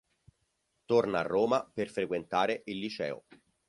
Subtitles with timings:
[0.93, 3.25] Torna a Roma per frequentare il liceo.